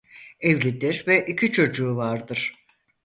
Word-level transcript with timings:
Evlidir 0.41 1.03
ve 1.07 1.25
iki 1.25 1.51
çocuğu 1.51 1.95
vardır. 1.95 2.51